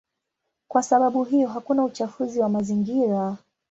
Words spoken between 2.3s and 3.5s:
wa mazingira.